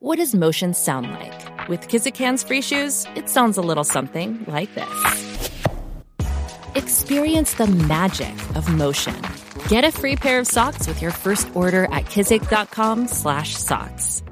[0.00, 1.68] What does motion sound like?
[1.68, 5.50] With Kizikans free shoes, it sounds a little something like this.
[6.76, 9.20] Experience the magic of motion.
[9.66, 14.22] Get a free pair of socks with your first order at kizik.com/socks.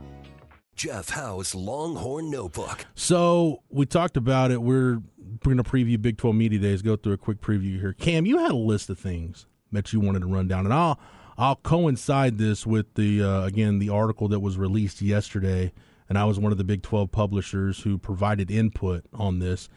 [0.77, 2.87] Jeff Howe's Longhorn Notebook.
[2.95, 4.63] So we talked about it.
[4.63, 5.03] We're
[5.43, 6.81] going to preview Big 12 Media Days.
[6.81, 7.93] Go through a quick preview here.
[7.93, 11.01] Cam, you had a list of things that you wanted to run down, and I'll
[11.39, 15.73] I'll coincide this with the uh, again the article that was released yesterday,
[16.09, 19.69] and I was one of the Big 12 publishers who provided input on this.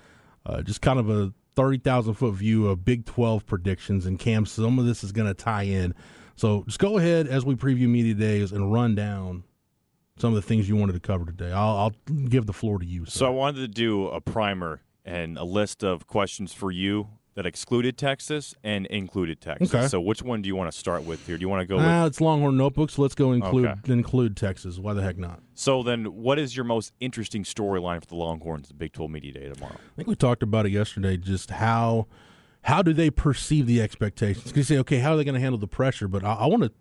[0.45, 4.79] Uh, just kind of a 30,000 foot view of Big 12 predictions, and Cam, some
[4.79, 5.93] of this is going to tie in.
[6.35, 9.43] So just go ahead as we preview media days and run down
[10.17, 11.51] some of the things you wanted to cover today.
[11.51, 13.05] I'll, I'll give the floor to you.
[13.05, 13.11] Sir.
[13.11, 17.45] So I wanted to do a primer and a list of questions for you that
[17.45, 19.73] excluded Texas and included Texas.
[19.73, 19.87] Okay.
[19.87, 21.37] So which one do you want to start with here?
[21.37, 22.07] Do you want to go Ah, with?
[22.11, 22.97] it's Longhorn Notebooks.
[22.97, 23.93] let's go include Okay.
[23.93, 24.77] include Texas.
[24.77, 25.41] Why the heck not?
[25.55, 29.31] So then, what is your most interesting storyline for the Longhorns at Big 12 Media
[29.31, 29.75] Day tomorrow?
[29.75, 31.15] I think we talked about it yesterday.
[31.15, 32.07] Just how
[32.63, 34.43] how do they perceive the expectations?
[34.47, 36.09] Because you say, okay, how are they going to handle the pressure?
[36.09, 36.73] But I, I want to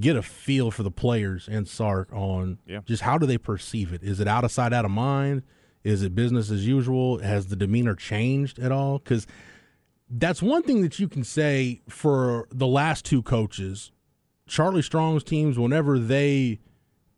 [0.00, 2.80] get a feel for the players and Sark on Yeah.
[2.86, 4.02] just how do they perceive it?
[4.02, 5.42] Is it out of sight, out of mind?
[5.84, 7.18] Is it business as usual?
[7.18, 9.00] Has the demeanor changed at all?
[9.00, 9.26] Because
[10.14, 13.90] that's one thing that you can say for the last two coaches.
[14.46, 16.60] Charlie Strong's teams, whenever they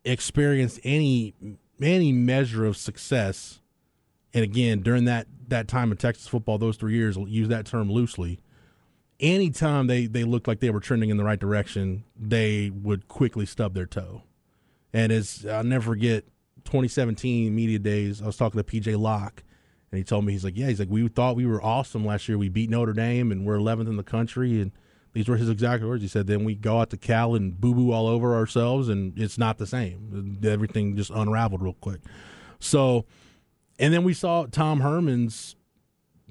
[0.04, 1.34] experienced any
[1.82, 3.60] any measure of success,
[4.32, 7.90] and again during that that time in Texas football, those three years, use that term
[7.90, 8.38] loosely.
[9.18, 13.44] Anytime they they looked like they were trending in the right direction, they would quickly
[13.44, 14.22] stub their toe.
[14.92, 16.24] And as I'll never forget,
[16.64, 19.42] 2017 media days, I was talking to PJ Locke,
[19.94, 22.28] and he told me he's like, yeah, he's like, we thought we were awesome last
[22.28, 22.36] year.
[22.36, 24.72] We beat Notre Dame, and we're 11th in the country, and
[25.12, 26.02] these were his exact words.
[26.02, 29.16] He said, then we go out to Cal and boo boo all over ourselves, and
[29.16, 30.40] it's not the same.
[30.42, 32.00] Everything just unraveled real quick.
[32.58, 33.06] So,
[33.78, 35.54] and then we saw Tom Herman's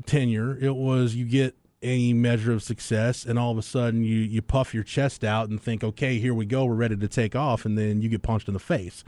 [0.06, 0.58] tenure.
[0.60, 4.42] It was you get any measure of success, and all of a sudden you you
[4.42, 7.66] puff your chest out and think, okay, here we go, we're ready to take off,
[7.66, 9.04] and then you get punched in the face.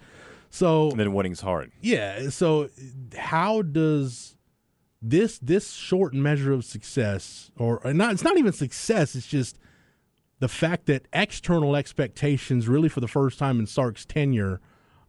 [0.49, 1.71] So And then winning's hard.
[1.81, 2.29] yeah.
[2.29, 2.69] So
[3.17, 4.37] how does
[5.09, 8.13] this this short measure of success, or not?
[8.13, 9.15] It's not even success.
[9.15, 9.57] It's just
[10.39, 14.59] the fact that external expectations, really for the first time in Sark's tenure,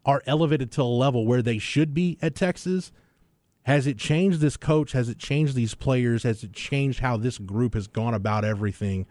[0.04, 2.92] are elevated to a level where they should be at Texas.
[3.62, 4.92] Has it changed this coach?
[4.92, 6.22] Has it changed these players?
[6.22, 9.06] Has it changed how this group has gone about everything?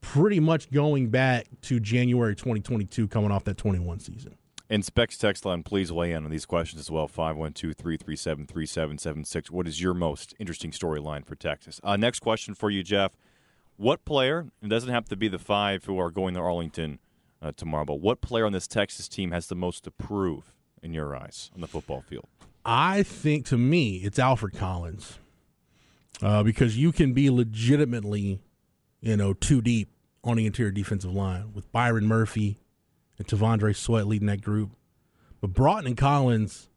[0.00, 4.36] Pretty much going back to January 2022, coming off that 21 season.
[4.70, 7.08] And Specs text line, please weigh in on these questions as well.
[7.08, 9.50] 512 337 3776.
[9.50, 11.80] What is your most interesting storyline for Texas?
[11.82, 13.12] Uh, next question for you, Jeff.
[13.76, 16.98] What player, it doesn't have to be the five who are going to Arlington
[17.40, 20.52] uh, tomorrow, but what player on this Texas team has the most to prove
[20.82, 22.26] in your eyes on the football field?
[22.64, 25.18] I think to me it's Alfred Collins
[26.20, 28.40] uh, because you can be legitimately,
[29.00, 29.88] you know, too deep
[30.24, 32.58] on the interior defensive line with Byron Murphy
[33.18, 34.70] and T'Vondre Sweat leading that group.
[35.40, 36.68] But Broughton and Collins,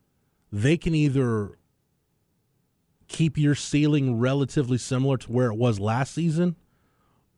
[0.52, 1.58] they can either
[3.08, 6.56] keep your ceiling relatively similar to where it was last season,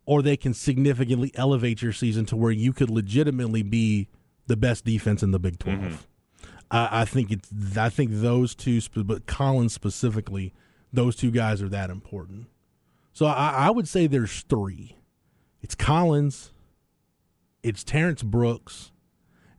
[0.05, 4.07] or they can significantly elevate your season to where you could legitimately be
[4.47, 5.79] the best defense in the Big 12.
[5.79, 5.95] Mm-hmm.
[6.71, 7.49] I, I think it's.
[7.77, 10.53] I think those two, but Collins specifically,
[10.91, 12.47] those two guys are that important.
[13.13, 14.97] So I, I would say there's three.
[15.61, 16.51] It's Collins,
[17.61, 18.91] it's Terrence Brooks,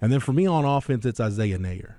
[0.04, 1.94] and then for me on offense, it's Isaiah Neyor.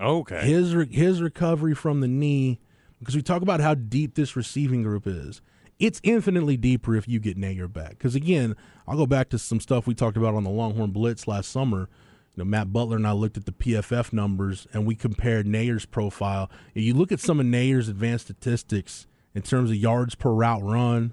[0.00, 0.40] Okay.
[0.40, 2.60] His re- his recovery from the knee,
[2.98, 5.42] because we talk about how deep this receiving group is.
[5.78, 7.90] It's infinitely deeper if you get Neyor back.
[7.90, 8.56] Because again,
[8.88, 11.90] I'll go back to some stuff we talked about on the Longhorn Blitz last summer.
[12.36, 15.84] You know, Matt Butler and I looked at the PFF numbers and we compared Neyor's
[15.84, 16.50] profile.
[16.74, 20.62] If you look at some of Neyor's advanced statistics in terms of yards per route
[20.62, 21.12] run,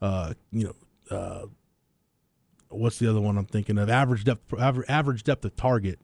[0.00, 0.72] uh, you
[1.10, 1.46] know, uh,
[2.76, 3.88] what's the other one I'm thinking of?
[3.88, 5.98] Average depth, average, depth of target.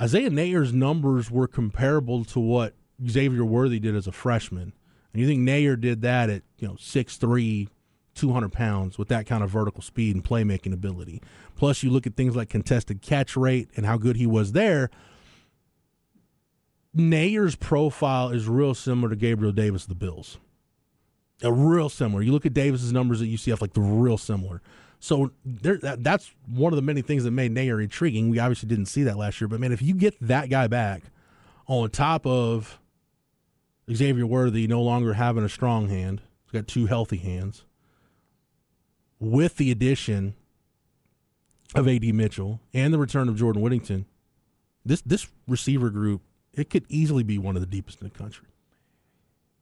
[0.00, 2.74] Isaiah Neyor's numbers were comparable to what
[3.08, 4.72] Xavier Worthy did as a freshman.
[5.12, 7.68] And you think Neyor did that at, you know, 6'3,
[8.14, 11.22] 200 pounds with that kind of vertical speed and playmaking ability.
[11.54, 14.90] Plus, you look at things like contested catch rate and how good he was there.
[16.94, 20.38] Neyor's profile is real similar to Gabriel Davis of the Bills.
[21.42, 22.22] A real similar.
[22.22, 24.62] You look at Davis's numbers at UCF, like the real similar.
[24.98, 28.30] So there, that, that's one of the many things that made Neyor intriguing.
[28.30, 31.02] We obviously didn't see that last year, but man, if you get that guy back
[31.66, 32.78] on top of
[33.92, 37.64] Xavier Worthy no longer having a strong hand, he's got two healthy hands,
[39.20, 40.34] with the addition
[41.74, 44.06] of AD Mitchell and the return of Jordan Whittington,
[44.84, 46.22] This this receiver group,
[46.52, 48.48] it could easily be one of the deepest in the country.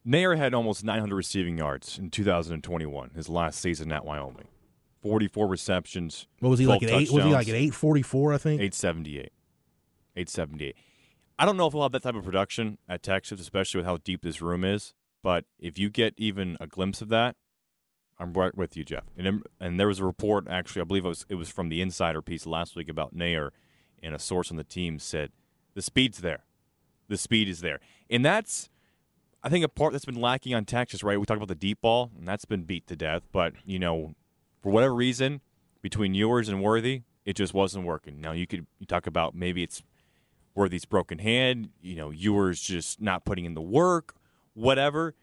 [0.06, 4.48] Neyor had almost 900 receiving yards in 2021, his last season at Wyoming.
[5.04, 6.26] 44 receptions.
[6.40, 7.10] What was he like at eight?
[7.10, 8.32] Was he like at eight forty four?
[8.32, 8.58] I think.
[8.58, 9.32] 878.
[10.16, 10.76] 878.
[11.38, 13.98] I don't know if he'll have that type of production at Texas, especially with how
[13.98, 14.94] deep this room is.
[15.22, 17.36] But if you get even a glimpse of that,
[18.18, 19.04] I'm right with you, Jeff.
[19.14, 21.82] And and there was a report actually, I believe it was it was from the
[21.82, 23.50] Insider piece last week about Neyor,
[24.02, 25.32] and a source on the team said
[25.74, 26.44] the speed's there,
[27.08, 28.70] the speed is there, and that's
[29.42, 31.02] I think a part that's been lacking on Texas.
[31.02, 33.22] Right, we talked about the deep ball, and that's been beat to death.
[33.32, 34.14] But you know,
[34.64, 35.42] for whatever reason,
[35.82, 38.18] between Ewers and Worthy, it just wasn't working.
[38.20, 39.82] Now you could you talk about maybe it's
[40.54, 44.14] Worthy's broken hand, you know, Ewers just not putting in the work,
[44.54, 45.14] whatever.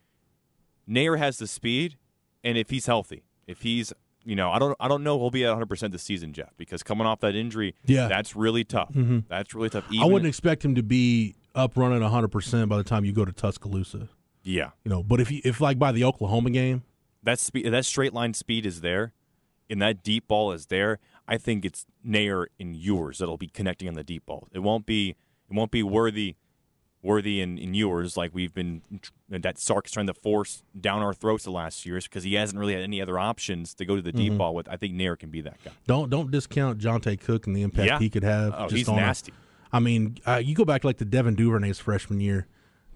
[0.88, 1.97] Neyor has the speed,
[2.43, 3.91] and if he's healthy, if he's
[4.23, 6.55] you know, I don't I don't know he'll be at 100 percent this season, Jeff,
[6.57, 8.07] because coming off that injury, Yeah.
[8.07, 8.93] that's really tough.
[8.93, 9.23] Mhm.
[9.27, 9.85] That's really tough.
[9.99, 13.25] I wouldn't expect him to be up running hundred percent by the time you go
[13.25, 14.07] to Tuscaloosa.
[14.43, 16.83] Yeah, You know, but if you, if like by the Oklahoma game,
[17.23, 19.13] that speed, that straight line speed is there,
[19.71, 21.00] and that deep ball is there.
[21.27, 24.47] I think it's Neyor and Ewers that'll be connecting on the deep ball.
[24.53, 25.15] It won't be
[25.50, 26.35] it won't be worthy,
[27.01, 28.81] worthy and, and Ewers like we've been
[29.29, 32.73] that Sark's trying to force down our throats the last years because he hasn't really
[32.73, 34.68] had any other options to go to the deep ball with.
[34.69, 35.71] I think Neyor can be that guy.
[35.88, 38.00] don't don't discount Johntay Cook and the impact Yeah.
[38.00, 38.53] he could have.
[38.56, 39.33] Oh, just he's on nasty.
[39.74, 42.47] I mean, uh, you go back to like the Devin Duvernay's freshman year.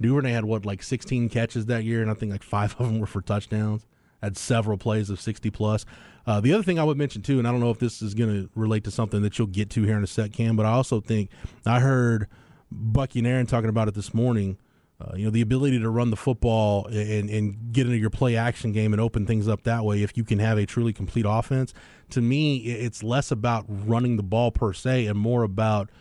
[0.01, 2.99] Duvernay had what like 16 catches that year, and I think like five of them
[2.99, 3.85] were for touchdowns.
[4.25, 5.85] Had several plays of 60 plus.
[6.25, 8.15] Uh, the other thing I would mention too, and I don't know if this is
[8.15, 10.65] going to relate to something that you'll get to here in a sec, Cam, but
[10.65, 11.29] I also think
[11.63, 12.27] I heard
[12.71, 14.57] Bucky and Aaron talking about it this morning.
[14.99, 18.35] Uh, you know, the ability to run the football and, and get into your play
[18.35, 21.25] action game and open things up that way, if you can have a truly complete
[21.27, 21.71] offense,
[22.09, 25.91] to me, it's less about running the ball per se and more about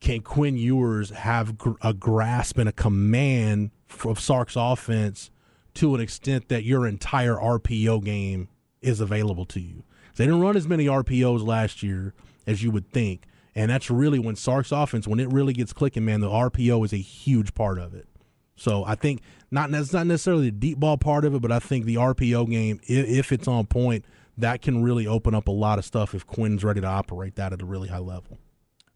[0.00, 3.70] can Quinn Ewers have gr- a grasp and a command
[4.04, 5.30] of Sark's offense
[5.74, 8.48] to an extent that your entire RPO game
[8.80, 9.84] is available to you?
[10.16, 12.14] They didn't run as many RPOs last year
[12.46, 13.22] as you would think.
[13.54, 16.92] And that's really when Sark's offense, when it really gets clicking, man, the RPO is
[16.92, 18.08] a huge part of it.
[18.56, 21.58] So I think not that's not necessarily the deep ball part of it, but I
[21.58, 24.04] think the RPO game, if, if it's on point,
[24.36, 27.52] that can really open up a lot of stuff if Quinn's ready to operate that
[27.52, 28.38] at a really high level.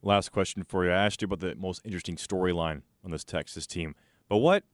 [0.02, 0.90] Last question for you.
[0.90, 3.94] I asked you about the most interesting storyline on this Texas team,
[4.28, 4.64] but what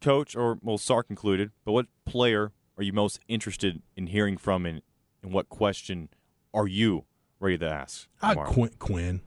[0.00, 4.66] coach or well Sark included, but what player are you most interested in hearing from,
[4.66, 4.82] and,
[5.22, 6.08] and what question
[6.54, 7.04] are you
[7.38, 8.08] ready to ask?
[8.22, 8.34] I?
[8.34, 9.20] Quinn, Quinn,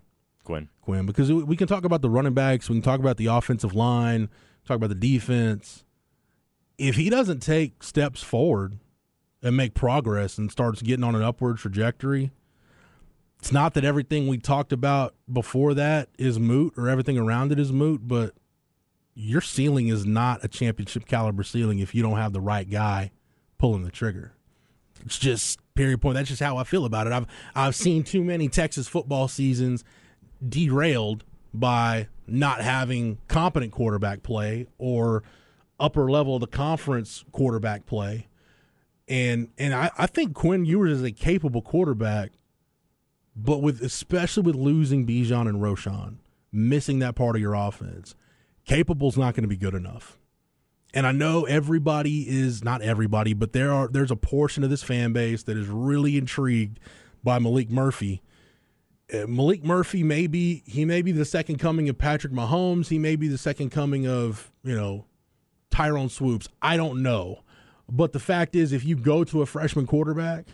[0.43, 0.69] Quinn.
[0.81, 3.27] Quinn, because we we can talk about the running backs, we can talk about the
[3.27, 4.29] offensive line,
[4.65, 5.83] talk about the defense.
[6.77, 8.79] If he doesn't take steps forward
[9.41, 12.31] and make progress and starts getting on an upward trajectory,
[13.39, 17.59] it's not that everything we talked about before that is moot or everything around it
[17.59, 18.33] is moot, but
[19.15, 23.11] your ceiling is not a championship caliber ceiling if you don't have the right guy
[23.57, 24.33] pulling the trigger.
[25.05, 26.15] It's just period point.
[26.15, 27.13] That's just how I feel about it.
[27.13, 29.83] I've I've seen too many Texas football seasons
[30.47, 31.23] derailed
[31.53, 35.23] by not having competent quarterback play or
[35.79, 38.27] upper level of the conference quarterback play.
[39.07, 42.31] And and I, I think Quinn Ewers is a capable quarterback,
[43.35, 46.17] but with especially with losing Bijan and Roschon,
[46.51, 48.15] missing that part of your offense,
[48.65, 50.17] capable's not going to be good enough.
[50.93, 54.83] And I know everybody is not everybody, but there are there's a portion of this
[54.83, 56.79] fan base that is really intrigued
[57.23, 58.21] by Maalik Murphy.
[59.11, 62.89] Uh, Maalik Murphy may be he may be the second coming of Patrick Mahomes.
[62.89, 65.05] He may be the second coming of you know
[65.71, 66.47] Tyrone Swoopes.
[66.61, 67.43] I don't know,
[67.89, 70.45] but the fact is, if you go to a freshman quarterback,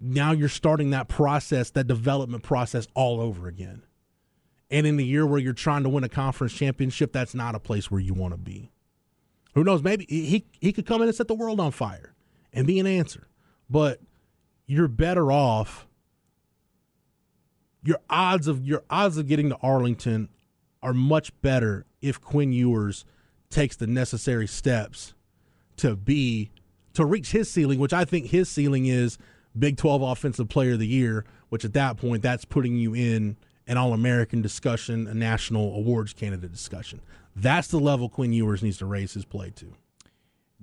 [0.00, 3.82] now you're starting that process, that development process all over again.
[4.70, 7.58] And in the year where you're trying to win a conference championship, that's not a
[7.58, 8.70] place where you want to be.
[9.54, 9.82] Who knows?
[9.82, 12.14] Maybe he he could come in and set the world on fire
[12.52, 13.26] and be an answer.
[13.68, 14.00] But
[14.66, 15.88] you're better off.
[17.82, 20.28] Your odds of your odds of getting to Arlington
[20.82, 23.04] are much better if Quinn Ewers
[23.50, 25.14] takes the necessary steps
[25.76, 26.52] to be
[26.94, 29.18] to reach his ceiling, which I think his ceiling is
[29.58, 33.36] Big 12 Offensive Player of the Year, which at that point that's putting you in
[33.70, 37.00] an All American discussion, a national awards candidate discussion.
[37.36, 39.72] That's the level Quinn Ewers needs to raise his play to.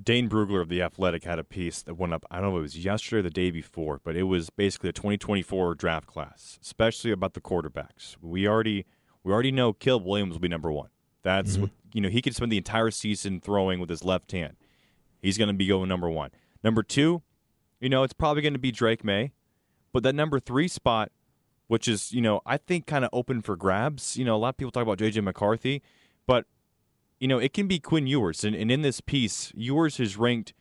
[0.04, 2.60] Dane Brugler of The Athletic had a piece that went up, I don't know if
[2.60, 6.60] it was yesterday or the day before, but it was basically a 2024 draft class,
[6.62, 8.18] especially about the quarterbacks.
[8.22, 8.86] We already
[9.24, 10.90] we already know Caleb Williams will be number one.
[11.24, 11.62] That's mm-hmm.
[11.64, 14.58] what, you know, he could spend the entire season throwing with his left hand.
[15.22, 16.32] He's going to be going number one.
[16.62, 17.24] Number two,
[17.80, 19.32] you know, it's probably going to be Drake Maye,
[19.94, 21.12] but that number three spot
[21.68, 24.18] which is, you know, I think kind of open for grabs.
[24.18, 25.22] You know, a lot of people talk about J.J.
[25.22, 25.82] McCarthy,
[26.26, 26.46] but,
[27.20, 28.44] you know, it can be Quinn Ewers.
[28.44, 30.54] And, and in this piece, Ewers is ranked,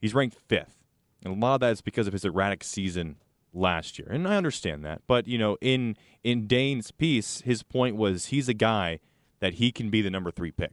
[0.00, 0.78] he's ranked fifth.
[1.24, 3.16] And a lot of that is because of his erratic season
[3.54, 4.08] last year.
[4.10, 5.02] And I understand that.
[5.06, 8.98] But, you know, in, in Dane's piece, his point was he's a guy
[9.40, 10.72] that he can be the number three pick,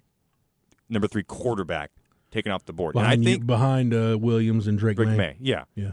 [0.89, 1.91] number three quarterback
[2.31, 2.93] taken off the board.
[2.93, 5.17] Behind, and I you- think behind uh, Williams and Drake, Rick Maye.
[5.17, 5.63] Maye, yeah.
[5.75, 5.91] Yeah.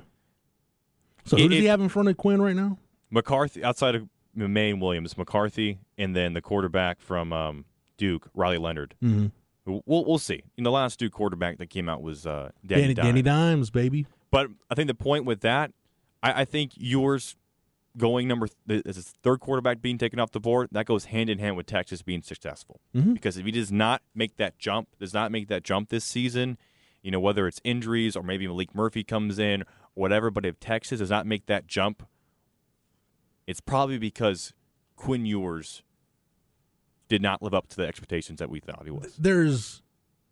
[1.24, 2.78] So who It- does he have in front of Quinn right now?
[3.10, 7.64] McCarthy outside of Maye and Williams, McCarthy, and then the quarterback from um,
[7.96, 8.94] Duke, Riley Leonard.
[9.02, 9.26] Mm-hmm.
[9.64, 10.42] We'll we'll see.
[10.56, 13.06] In the last Duke quarterback that came out was uh, Danny, Danny, Dimes.
[13.08, 14.06] Danny Dimes, baby.
[14.30, 15.72] But I think the point with that,
[16.22, 17.34] I, I think Ewers
[17.96, 21.30] going number th- as his third quarterback being taken off the board, that goes hand
[21.30, 22.80] in hand with Texas being successful.
[22.94, 23.14] Mhm.
[23.14, 26.58] Because if he does not make that jump, does not make that jump this season,
[27.02, 30.30] you know whether it's injuries or maybe Maalik Murphy comes in or whatever.
[30.30, 32.06] But if Texas does not make that jump,
[33.46, 34.52] it's probably because
[34.96, 35.82] Quinn Ewers
[37.08, 39.16] did not live up to the expectations that we thought he was.
[39.16, 39.82] There's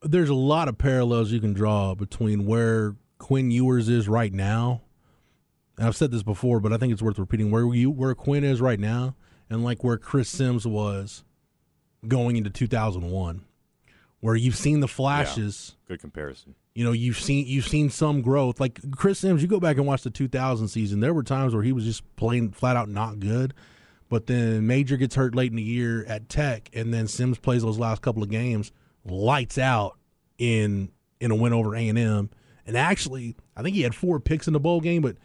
[0.02, 4.82] there's a lot of parallels you can draw between where Quinn Ewers is right now.
[5.78, 7.50] And I've said this before, but I think it's worth repeating.
[7.50, 9.14] Where you where Quinn is right now,
[9.48, 11.24] and like where Chris Sims was
[12.06, 13.44] going into 2001,
[14.24, 15.76] where you've seen the flashes.
[15.86, 16.54] Good comparison.
[16.74, 19.86] you know you've seen you've seen some growth like chris sims you go back and
[19.86, 23.20] watch the 2000 season there were times where he was just playing flat out not
[23.20, 23.52] good
[24.08, 27.60] but then major gets hurt late in the year at tech and then sims plays
[27.62, 28.72] those last couple of games
[29.04, 29.98] lights out
[30.38, 30.90] in
[31.20, 32.30] in a win over a&m
[32.66, 35.16] and actually i think he had four picks in the bowl game but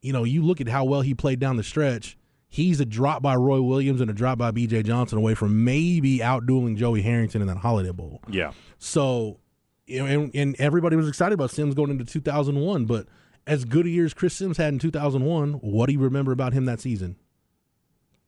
[0.00, 2.16] you know you look at how well he played down the stretch
[2.54, 6.18] he's a drop by roy williams and a drop by bj johnson away from maybe
[6.18, 8.52] outdueling joey harrington in that holiday bowl Yeah.
[8.78, 9.38] so,
[9.86, 12.86] you know, and, and everybody was excited about Sims going into 2001.
[12.86, 13.06] But
[13.46, 16.52] as good a year as Chris Sims had in 2001, what do you remember about
[16.54, 17.16] him that season?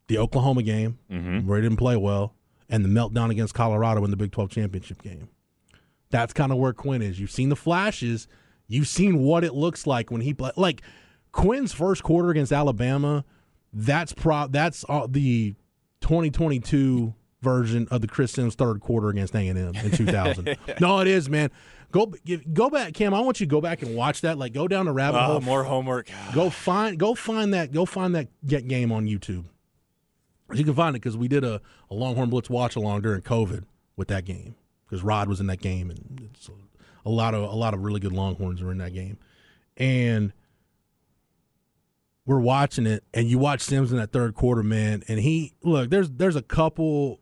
[0.08, 1.46] The Oklahoma game, Mm-hmm.
[1.48, 2.34] where he didn't play well,
[2.68, 5.28] and the meltdown against Colorado in the Big 12 championship game.
[6.10, 7.18] That's kind of where Quinn is.
[7.18, 8.28] You've seen the flashes.
[8.68, 10.50] You've seen what it looks like when he play.
[10.56, 10.82] Like
[11.32, 13.24] Quinn's first quarter against Alabama.
[13.78, 14.46] That's pro.
[14.46, 15.54] That's uh, the
[16.00, 20.56] 2022 version of the Chris Sims third quarter against A and M in 2000.
[20.80, 21.50] no, it is, man.
[21.92, 22.12] Go
[22.52, 23.12] go back, Cam.
[23.12, 24.38] I want you to go back and watch that.
[24.38, 25.36] Like, go down the rabbit hole.
[25.36, 26.08] Oh, more homework.
[26.34, 29.44] Go find go find that go find that get game on YouTube.
[30.54, 33.64] You can find it because we did a, a Longhorn Blitz watch along during COVID
[33.96, 34.54] with that game
[34.86, 36.52] because Rod was in that game and it's a,
[37.04, 39.18] a lot of a lot of really good Longhorns were in that game,
[39.76, 40.32] and
[42.26, 45.88] we're watching it and you watch Sims in that third quarter, man, and he look
[45.88, 47.20] there's there's a couple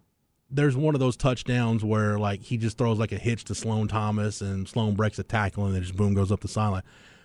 [0.51, 3.87] there's one of those touchdowns where like he just throws like a hitch to Sloan
[3.87, 6.83] Thomas and Sloan breaks a tackle and then just boom goes up the sideline.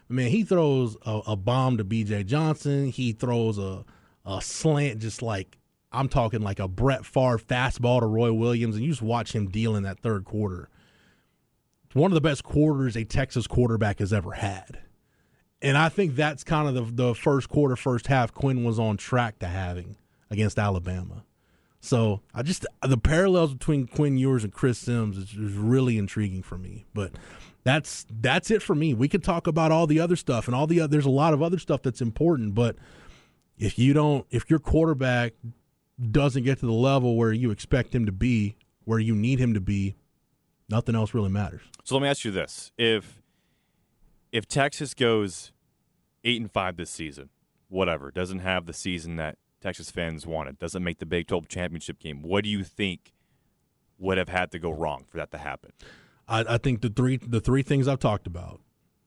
[0.09, 2.23] Man, he throws a, a bomb to B.J.
[2.23, 2.87] Johnson.
[2.87, 3.85] He throws a
[4.25, 5.57] a slant, just like
[5.91, 9.49] I'm talking like a Brett Favre fastball to Roy Williams, and you just watch him
[9.49, 10.69] deal in that third quarter.
[11.85, 14.79] It's one of the best quarters a Texas quarterback has ever had.
[15.61, 18.97] And I think that's kind of the the first quarter, first half Quinn was on
[18.97, 19.97] track to having
[20.29, 21.23] against Alabama.
[21.81, 26.43] So I just the parallels between Quinn Ewers and Chris Sims is, is really intriguing
[26.43, 26.85] for me.
[26.93, 27.13] But
[27.63, 28.93] that's that's it for me.
[28.93, 31.33] We could talk about all the other stuff and all the other, there's a lot
[31.33, 32.55] of other stuff that's important.
[32.55, 32.75] But
[33.57, 35.33] if you don't, if your quarterback
[36.11, 39.53] doesn't get to the level where you expect him to be, where you need him
[39.53, 39.95] to be,
[40.69, 41.61] nothing else really matters.
[41.83, 43.18] So let me ask you this: if
[44.31, 45.51] if Texas goes
[46.23, 47.29] eight and five this season,
[47.67, 51.99] whatever, doesn't have the season that Texas fans wanted, doesn't make the Big 12 championship
[51.99, 53.13] game, what do you think
[53.97, 55.71] would have had to go wrong for that to happen?
[56.27, 58.61] I, I think the three the three things I've talked about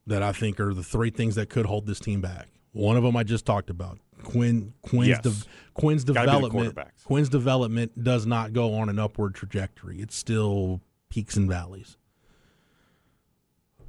[0.06, 2.48] that I think are the three things that could hold this team back.
[2.72, 3.98] One of them I just talked about.
[4.24, 5.20] Quinn Quinn's Yes.
[5.22, 6.78] de- Quinn's Gotta development.
[7.04, 10.00] Quinn's development does not go on an upward trajectory.
[10.00, 11.96] It's still peaks and valleys.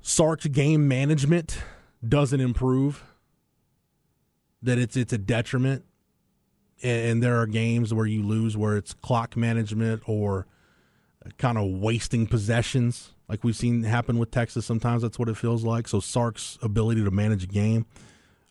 [0.04, 1.60] Sark's game management
[2.08, 3.04] doesn't improve.
[4.62, 5.86] That it's it's a detriment.
[6.84, 10.48] And, there are games where you lose where it's clock management or
[11.38, 14.66] kind of wasting possessions, like we've seen happen with Texas.
[14.66, 15.88] Sometimes that's what it feels like.
[15.88, 17.86] So Sark's ability to manage a game,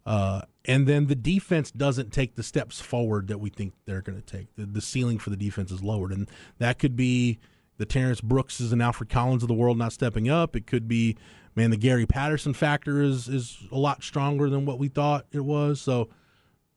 [0.06, 4.18] uh, and then the defense doesn't take the steps forward that we think they're going
[4.18, 4.54] to take.
[4.56, 7.38] The, the ceiling for the defense is lowered, and that could be
[7.78, 10.56] the Terrence Brookses and Alfred Collins of the world not stepping up.
[10.56, 11.16] It could be,
[11.54, 15.44] man, the Gary Patterson factor is is a lot stronger than what we thought it
[15.44, 15.80] was.
[15.80, 16.08] So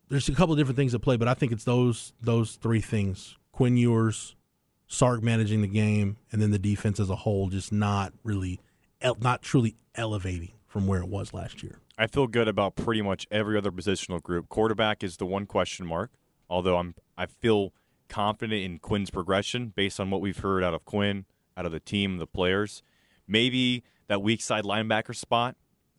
[0.09, 2.81] there's a couple of different things at play, but I think it's those those three
[2.81, 4.35] things: Quinn Ewers,
[4.87, 8.59] Sark managing the game, and then the defense as a whole just not really,
[9.19, 11.79] not truly elevating from where it was last year.
[11.97, 14.49] I feel good about pretty much every other positional group.
[14.49, 16.11] Quarterback is the one question mark
[16.49, 17.73] Although I'm, I feel
[18.09, 21.25] confident in Quinn's progression based on what we've heard out of Quinn,
[21.57, 22.83] out of the team, the players.
[23.27, 25.55] Maybe that weak side linebacker spot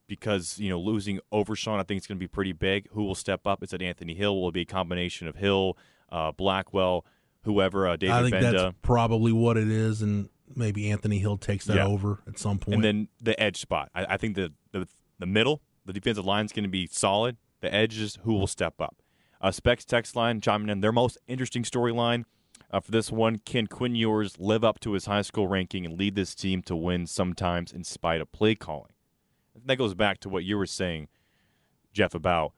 [0.07, 2.89] because you know losing Overshown, I think it's going to be pretty big.
[2.93, 3.63] Who will step up?
[3.63, 4.41] Is it Anthony Hill?
[4.41, 5.77] Will it be a combination of Hill,
[6.11, 7.05] uh, Blackwell,
[7.43, 7.89] whoever?
[7.89, 8.53] Uh, David I think Gbenda.
[8.53, 11.87] that's probably what it is, and maybe Anthony Hill takes that Yeah.
[11.87, 12.75] over at some point.
[12.77, 13.91] and then the edge spot.
[13.95, 14.87] I, I think the, the
[15.19, 17.37] the middle, the defensive line is going to be solid.
[17.61, 18.97] The edges, who will step up?
[19.41, 22.25] Uh, Specs text line chiming in their most interesting storyline
[22.71, 23.39] uh, for this one.
[23.39, 26.77] Can Quinn Ewers live up to his high school ranking and lead this team to
[26.77, 28.93] win sometimes in spite of play calling?
[29.65, 31.09] That goes back to what you were saying,
[31.93, 32.53] Jeff, about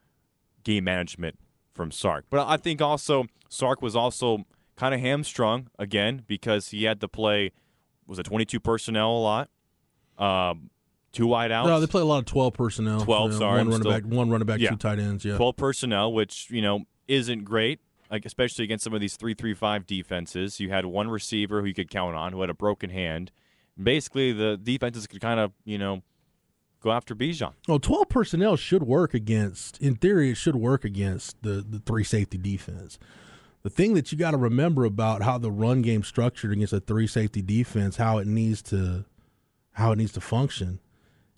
[0.64, 1.38] game management
[1.72, 2.26] from Sark.
[2.28, 4.44] But I think also Sark was also
[4.76, 7.52] kind of hamstrung again because he had to play
[8.06, 9.50] was a 22 personnel a lot,
[10.18, 10.70] um,
[11.18, 11.68] two wide outs.
[11.68, 13.00] no, they play a lot of twelve personnel.
[13.02, 14.70] 12, Yeah, sorry, one I'm running still- back, one running back, Yeah.
[14.70, 15.24] two tight ends.
[15.24, 19.86] Yeah, 12 personnel, which, you know, isn't great, like especially against some of these 3-3-5
[19.86, 20.60] defenses.
[20.60, 23.30] You had one receiver who you could count on who had a broken hand.
[23.80, 26.02] Basically, the defenses could kind of, you know,
[26.80, 27.52] go after Bijan.
[27.66, 32.04] Well, 12 personnel should work against, in theory, it should work against the, the three
[32.04, 32.98] safety defense.
[33.62, 36.80] The thing that you got to remember about how the run game structured against a
[36.80, 39.04] three safety defense, how it needs to,
[39.72, 40.78] how it needs to function,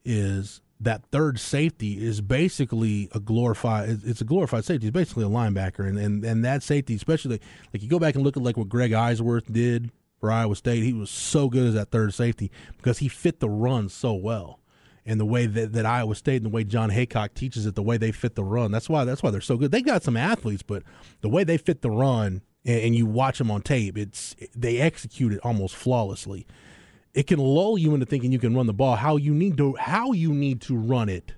[0.05, 3.91] is that third safety is basically a glorified.
[3.91, 4.87] it's- a glorified safety.
[4.87, 7.41] It's basically a linebacker, and and and that safety, especially
[7.73, 10.83] like you go back and look at like what Greg Eisworth did for Iowa State.
[10.83, 14.61] He was so good as that third safety because he fit the run so well
[15.07, 17.83] and the way that, that Iowa State and the way Jon Heacock teaches it, the
[17.83, 18.71] way they fit the run.
[18.71, 19.71] That's why that's why they're so good.
[19.73, 20.83] They got some athletes, but
[21.21, 24.79] the way they fit the run and, and you watch them on tape, it's they
[24.79, 26.47] execute it almost flawlessly.
[27.13, 28.97] It can lull you into thinking you can run the ball.
[28.97, 31.35] How you need to how you need to run it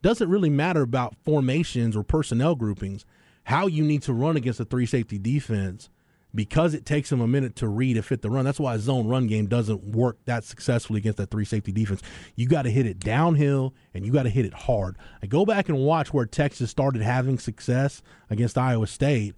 [0.00, 3.04] doesn't really matter about formations or personnel groupings.
[3.44, 5.88] How you need to run against a three safety defense
[6.34, 8.44] because it takes them a minute to read and fit the run.
[8.44, 12.02] That's why a zone run game doesn't work that successfully against that three safety defense.
[12.34, 14.96] You got to hit it downhill and you got to hit it hard.
[15.22, 19.34] I go back and watch where Texas started having success against Iowa State.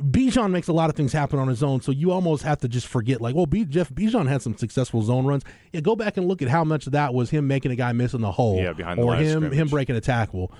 [0.00, 2.68] Bijan makes a lot of things happen on his own, so you almost have to
[2.68, 5.42] just forget, like, well, B- Jeff Bijan had some successful zone runs.
[5.72, 7.92] Yeah, go back and look at how much of that was him making a guy
[7.92, 10.52] miss in the hole, Yeah, behind the or him him breaking a tackle.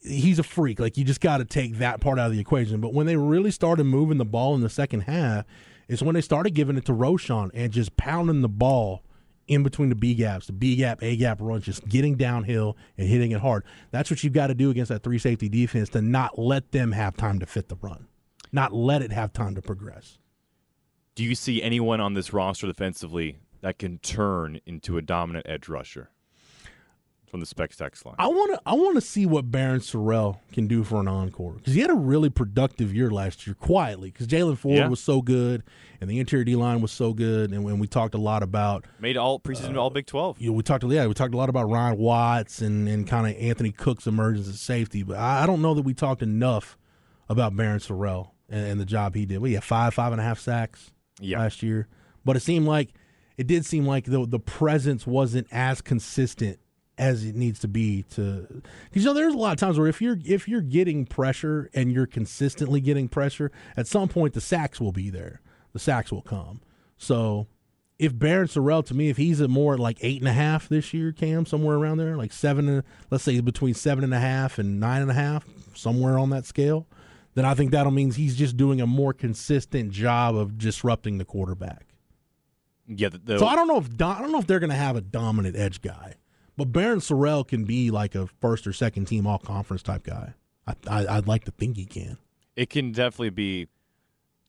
[0.00, 0.78] He's a freak.
[0.80, 2.80] Like you just got to take that part out of the equation.
[2.80, 5.44] But when they really started moving the ball in the second half,
[5.88, 9.02] is when they started giving it to Roschon and just pounding the ball
[9.48, 13.06] in between the B gaps, the B gap, A gap runs, just getting downhill and
[13.08, 13.64] hitting it hard.
[13.90, 16.92] That's what you've got to do against that three safety defense to not let them
[16.92, 18.06] have time to fit the run,
[18.56, 20.18] not let it have time to progress.
[21.14, 25.68] Do you see anyone on this roster defensively that can turn into a dominant edge
[25.68, 26.10] rusher?
[27.28, 28.14] From the Specs text line.
[28.20, 31.54] I want to I want to see what Barryn Sorrell can do for an encore
[31.54, 34.86] because he had a really productive year last year quietly because Jaylan Ford Yeah.
[34.88, 35.64] was so good
[36.00, 38.84] and the interior D line was so good and when we talked a lot about
[39.00, 40.40] Made all preseason uh, all Big 12.
[40.40, 43.26] you know we talked yeah we talked a lot about Ryan Watts and and kind
[43.26, 46.78] of Anthony Cook's emergence as safety but I, I don't know that we talked enough
[47.28, 49.38] about Barryn Sorrell and, and the job he did.
[49.40, 51.38] We had five five and a half sacks Yeah.
[51.40, 51.88] last year,
[52.24, 52.90] but it seemed like
[53.36, 56.58] it did seem like the the presence wasn't as consistent
[56.98, 58.46] as it needs to be to
[58.88, 61.68] because you know there's a lot of times where if you're if you're getting pressure
[61.74, 65.42] and you're consistently getting pressure at some point the sacks will be there
[65.74, 66.58] the sacks will come
[66.96, 67.46] so
[67.98, 70.94] if Barryn Sorrell to me if he's at more like eight and a half this
[70.94, 74.58] year Cam somewhere around there like seven and- let's say between seven and a half
[74.58, 76.86] and nine and a half somewhere on that scale
[77.36, 81.24] then I think that'll means he's just doing a more consistent job of disrupting the
[81.24, 81.86] quarterback
[82.88, 84.76] Yeah, the, the, so I don't know if I don't know if they're going to
[84.76, 86.14] have a dominant edge guy,
[86.56, 90.34] but Barryn Sorrell can be like a first or second team all conference type guy.
[90.66, 92.18] I, I I'd like to think he can.
[92.56, 93.68] it can definitely be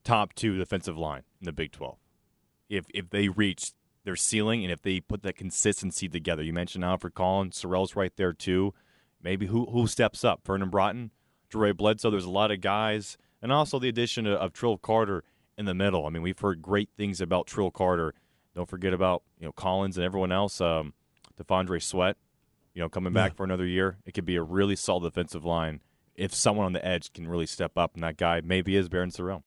[0.02, 1.96] top two defensive line in the Big 12
[2.70, 3.72] if if they reach
[4.04, 6.42] their ceiling and if they put that consistency together.
[6.42, 8.72] You mentioned Alfred Collins, Sorrell's right there too.
[9.22, 10.46] Maybe who who steps up?
[10.46, 11.10] Vernon Broughton,
[11.48, 12.10] Dre Bledsoe.
[12.10, 15.24] There's a lot of guys, and also the addition of, of Trill Carter
[15.56, 16.06] in the middle.
[16.06, 18.14] I mean, we've heard great things about Trill Carter.
[18.54, 20.60] Don't forget about you know Collins and everyone else.
[20.60, 20.94] Um,
[21.40, 22.16] T'Vondre Sweat,
[22.74, 23.36] you know, coming back Yeah.
[23.36, 23.98] for another year.
[24.04, 25.80] It could be a really solid defensive line
[26.16, 29.14] if someone on the edge can really step up, and that guy maybe is Barryn
[29.16, 29.36] Sorrell.